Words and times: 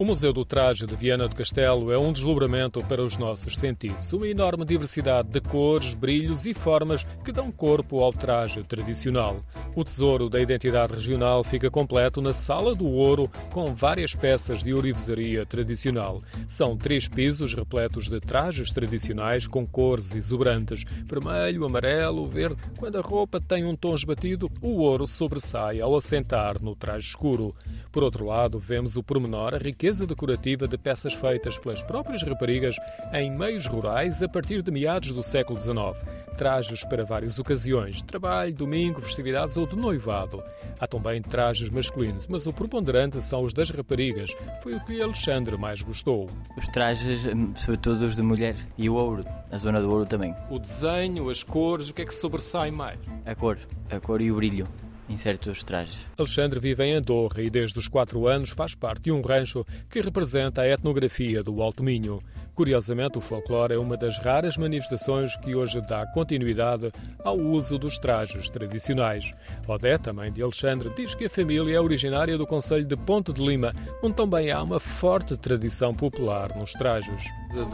O 0.00 0.04
Museu 0.04 0.32
do 0.32 0.44
Traje 0.44 0.86
de 0.86 0.94
Viana 0.94 1.26
do 1.26 1.34
Castelo 1.34 1.90
é 1.90 1.98
um 1.98 2.12
deslumbramento 2.12 2.80
para 2.84 3.02
os 3.02 3.18
nossos 3.18 3.58
sentidos. 3.58 4.12
Uma 4.12 4.28
enorme 4.28 4.64
diversidade 4.64 5.28
de 5.28 5.40
cores, 5.40 5.92
brilhos 5.92 6.46
e 6.46 6.54
formas 6.54 7.02
que 7.24 7.32
dão 7.32 7.50
corpo 7.50 8.00
ao 8.00 8.12
traje 8.12 8.62
tradicional. 8.62 9.42
O 9.78 9.84
tesouro 9.84 10.28
da 10.28 10.40
identidade 10.40 10.92
regional 10.92 11.44
fica 11.44 11.70
completo 11.70 12.20
na 12.20 12.32
Sala 12.32 12.74
do 12.74 12.84
Ouro, 12.84 13.30
com 13.52 13.72
várias 13.72 14.12
peças 14.12 14.60
de 14.60 14.74
ourivesaria 14.74 15.46
tradicional. 15.46 16.20
São 16.48 16.76
três 16.76 17.06
pisos 17.06 17.54
repletos 17.54 18.08
de 18.08 18.18
trajes 18.18 18.72
tradicionais 18.72 19.46
com 19.46 19.64
cores 19.64 20.16
exuberantes: 20.16 20.82
vermelho, 21.04 21.64
amarelo, 21.64 22.26
verde. 22.26 22.60
Quando 22.76 22.98
a 22.98 23.00
roupa 23.00 23.40
tem 23.40 23.64
um 23.64 23.76
tom 23.76 23.94
esbatido, 23.94 24.50
o 24.60 24.78
ouro 24.78 25.06
sobressai 25.06 25.80
ao 25.80 25.94
assentar 25.94 26.60
no 26.60 26.74
traje 26.74 27.10
escuro. 27.10 27.54
Por 27.92 28.02
outro 28.02 28.26
lado, 28.26 28.58
vemos 28.58 28.96
o 28.96 29.02
pormenor, 29.04 29.54
a 29.54 29.58
riqueza 29.58 30.08
decorativa 30.08 30.66
de 30.66 30.76
peças 30.76 31.14
feitas 31.14 31.56
pelas 31.56 31.84
próprias 31.84 32.24
raparigas 32.24 32.74
em 33.12 33.30
meios 33.30 33.66
rurais 33.66 34.24
a 34.24 34.28
partir 34.28 34.60
de 34.60 34.72
meados 34.72 35.12
do 35.12 35.22
século 35.22 35.60
XIX. 35.60 35.96
Trajes 36.36 36.84
para 36.84 37.04
várias 37.04 37.38
ocasiões, 37.38 38.02
trabalho, 38.02 38.54
domingo, 38.54 39.00
festividades 39.00 39.56
ou 39.56 39.67
de 39.68 39.76
noivado. 39.76 40.42
Há 40.80 40.86
também 40.86 41.22
trajes 41.22 41.68
masculinos, 41.68 42.26
mas 42.26 42.46
o 42.46 42.52
preponderante 42.52 43.22
são 43.22 43.42
os 43.42 43.52
das 43.52 43.70
raparigas. 43.70 44.34
Foi 44.62 44.74
o 44.74 44.80
que 44.84 45.00
Alexandre 45.00 45.56
mais 45.56 45.82
gostou. 45.82 46.26
Os 46.56 46.68
trajes, 46.68 47.24
hum, 47.24 47.54
sobretudo 47.56 48.06
os 48.06 48.16
de 48.16 48.22
mulher, 48.22 48.56
e 48.76 48.88
o 48.88 48.94
ouro, 48.94 49.24
a 49.50 49.58
zona 49.58 49.80
do 49.80 49.90
ouro 49.90 50.06
também. 50.06 50.34
O 50.50 50.58
desenho, 50.58 51.28
as 51.30 51.42
cores, 51.42 51.90
o 51.90 51.94
que 51.94 52.02
é 52.02 52.04
que 52.04 52.14
sobressai 52.14 52.70
mais? 52.70 52.98
A 53.24 53.34
cor, 53.34 53.58
a 53.90 54.00
cor 54.00 54.20
e 54.20 54.30
o 54.30 54.36
brilho 54.36 54.66
em 55.08 55.16
certos 55.16 55.64
trajes. 55.64 56.06
Alexandre 56.16 56.60
vive 56.60 56.84
em 56.84 56.94
Andorra 56.94 57.42
e 57.42 57.50
desde 57.50 57.78
os 57.78 57.88
quatro 57.88 58.26
anos 58.26 58.50
faz 58.50 58.74
parte 58.74 59.04
de 59.04 59.12
um 59.12 59.22
rancho 59.22 59.64
que 59.88 60.00
representa 60.00 60.62
a 60.62 60.68
etnografia 60.68 61.42
do 61.42 61.62
Alto 61.62 61.82
Minho. 61.82 62.22
Curiosamente, 62.58 63.16
o 63.16 63.20
folclore 63.20 63.74
é 63.74 63.78
uma 63.78 63.96
das 63.96 64.18
raras 64.18 64.56
manifestações 64.56 65.36
que 65.36 65.54
hoje 65.54 65.80
dá 65.80 66.04
continuidade 66.08 66.90
ao 67.22 67.38
uso 67.38 67.78
dos 67.78 67.98
trajes 67.98 68.50
tradicionais. 68.50 69.30
Odete, 69.68 70.10
mãe 70.10 70.32
de 70.32 70.42
Alexandre, 70.42 70.90
diz 70.96 71.14
que 71.14 71.26
a 71.26 71.30
família 71.30 71.76
é 71.76 71.80
originária 71.80 72.36
do 72.36 72.44
Conselho 72.44 72.84
de 72.84 72.96
Ponte 72.96 73.32
de 73.32 73.40
Lima, 73.40 73.72
onde 74.02 74.16
também 74.16 74.50
há 74.50 74.60
uma 74.60 74.80
forte 74.80 75.36
tradição 75.36 75.94
popular 75.94 76.52
nos 76.56 76.72
trajes. 76.72 77.26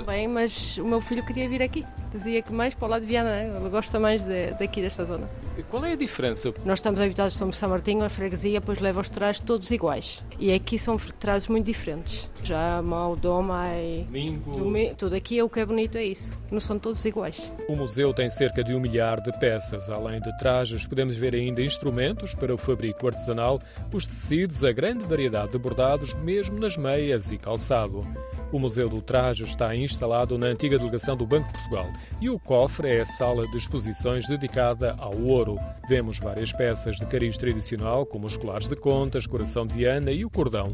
Bem, 0.04 0.28
mas 0.28 0.76
o 0.76 0.84
meu 0.84 1.00
filho 1.00 1.24
queria 1.24 1.48
vir 1.48 1.62
aqui. 1.62 1.82
Dizia 2.12 2.42
que 2.42 2.52
mais 2.52 2.74
para 2.74 2.86
o 2.86 2.90
lado 2.90 3.00
de 3.00 3.06
Viana, 3.06 3.30
né? 3.30 3.56
ele 3.58 3.70
gosta 3.70 3.98
mais 3.98 4.22
de, 4.22 4.50
daqui 4.50 4.82
desta 4.82 5.06
zona. 5.06 5.26
E 5.56 5.62
qual 5.62 5.82
é 5.86 5.92
a 5.92 5.96
diferença? 5.96 6.52
Nós 6.62 6.80
estamos 6.80 7.00
habituados, 7.00 7.38
somos 7.38 7.56
São 7.56 7.70
Martinho, 7.70 8.04
a 8.04 8.10
freguesia, 8.10 8.60
depois 8.60 8.80
leva 8.80 9.00
os 9.00 9.08
trajes 9.08 9.40
todos 9.40 9.70
iguais. 9.70 10.22
E 10.38 10.52
aqui 10.52 10.78
são 10.78 10.98
trajes 11.18 11.48
muito 11.48 11.64
diferentes. 11.64 12.30
Já 12.44 12.82
mal, 12.82 13.16
doma 13.16 13.66
e... 13.74 14.04
Domingo... 14.04 14.94
Tudo 14.98 15.14
aqui 15.14 15.38
é 15.38 15.42
o 15.42 15.48
que 15.48 15.60
é 15.60 15.64
bonito, 15.64 15.96
é 15.96 16.04
isso. 16.04 16.36
Não 16.50 16.60
são 16.60 16.78
todos 16.78 17.02
iguais. 17.06 17.50
O 17.68 17.74
museu 17.74 18.12
tem 18.12 18.28
cerca 18.28 18.62
de 18.62 18.74
um 18.74 18.80
milhar 18.80 19.18
de 19.22 19.32
peças. 19.38 19.88
Além 19.88 20.20
de 20.20 20.36
trajes, 20.36 20.86
podemos 20.86 21.16
ver 21.16 21.34
ainda 21.34 21.62
instrumentos 21.62 22.34
para 22.34 22.54
o 22.54 22.58
fabrico 22.58 23.06
artesanal, 23.06 23.58
os 23.92 24.06
tecidos, 24.06 24.62
a 24.62 24.72
grande 24.72 25.04
variedade 25.04 25.52
de 25.52 25.58
bordados, 25.58 26.12
mesmo 26.14 26.60
nas 26.60 26.76
meias 26.76 27.32
e 27.32 27.38
calçado. 27.38 28.06
O 28.52 28.58
Museu 28.58 28.88
do 28.88 29.02
Traje 29.02 29.42
está 29.42 29.74
instalado 29.74 30.38
na 30.38 30.46
antiga 30.46 30.78
delegação 30.78 31.16
do 31.16 31.26
Banco 31.26 31.48
de 31.48 31.54
Portugal 31.54 31.88
e 32.20 32.30
o 32.30 32.38
cofre 32.38 32.88
é 32.88 33.00
a 33.00 33.04
sala 33.04 33.48
de 33.48 33.56
exposições 33.56 34.28
dedicada 34.28 34.94
ao 34.98 35.18
ouro. 35.22 35.58
Vemos 35.88 36.20
várias 36.20 36.52
peças 36.52 36.96
de 36.96 37.06
cariz 37.06 37.36
tradicional, 37.36 38.06
como 38.06 38.26
os 38.26 38.36
colares 38.36 38.68
de 38.68 38.76
contas, 38.76 39.26
coração 39.26 39.66
de 39.66 39.74
Viana 39.74 40.12
e 40.12 40.24
o 40.24 40.30
cordão. 40.30 40.70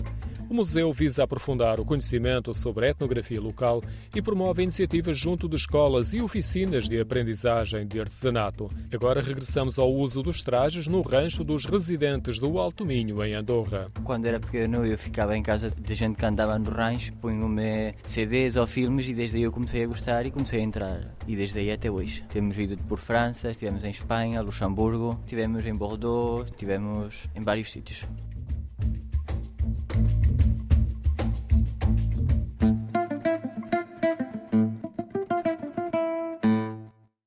O 0.50 0.54
museu 0.54 0.92
visa 0.92 1.22
aprofundar 1.22 1.78
o 1.78 1.84
conhecimento 1.84 2.52
sobre 2.52 2.86
a 2.86 2.88
etnografia 2.90 3.40
local 3.40 3.80
e 4.12 4.20
promove 4.20 4.64
iniciativas 4.64 5.16
junto 5.16 5.48
de 5.48 5.54
escolas 5.54 6.12
e 6.12 6.20
oficinas 6.20 6.88
de 6.88 7.00
aprendizagem 7.00 7.86
de 7.86 8.00
artesanato. 8.00 8.68
Agora 8.92 9.22
regressamos 9.22 9.78
ao 9.78 9.94
uso 9.94 10.24
dos 10.24 10.42
trajes 10.42 10.88
no 10.88 11.02
rancho 11.02 11.44
dos 11.44 11.64
residentes 11.64 12.40
do 12.40 12.58
Alto 12.58 12.84
Minho, 12.84 13.22
em 13.22 13.32
Andorra. 13.32 13.86
Quando 14.02 14.26
era 14.26 14.40
pequeno, 14.40 14.84
eu 14.84 14.98
ficava 14.98 15.36
em 15.36 15.42
casa 15.42 15.70
de 15.70 15.94
gente 15.94 16.16
que 16.16 16.26
andava 16.26 16.58
no 16.58 16.68
rancho, 16.68 17.12
punham-me 17.20 17.94
CDs 18.02 18.56
ou 18.56 18.66
filmes 18.66 19.06
e 19.06 19.14
desde 19.14 19.36
aí 19.36 19.44
eu 19.44 19.52
comecei 19.52 19.84
a 19.84 19.86
gostar 19.86 20.26
e 20.26 20.32
comecei 20.32 20.58
a 20.58 20.64
entrar. 20.64 21.14
E 21.28 21.36
desde 21.36 21.60
aí 21.60 21.70
até 21.70 21.88
hoje. 21.88 22.24
Temos 22.28 22.58
ido 22.58 22.76
por 22.88 22.98
França, 22.98 23.52
estivemos 23.52 23.84
em 23.84 23.90
Espanha, 23.90 24.42
Luxemburgo, 24.42 25.16
estivemos 25.20 25.64
em 25.64 25.76
Bordeaux, 25.76 26.50
estivemos 26.50 27.14
em 27.36 27.40
vários 27.40 27.70
sítios. 27.70 28.04